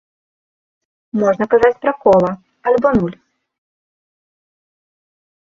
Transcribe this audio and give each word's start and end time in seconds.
Можна 1.23 1.45
казаць 1.53 1.79
пра 1.83 1.93
кола 2.07 2.31
альбо 2.71 2.89
нуль. 2.97 3.15